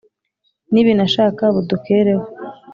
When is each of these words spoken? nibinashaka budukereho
nibinashaka 0.71 1.43
budukereho 1.55 2.25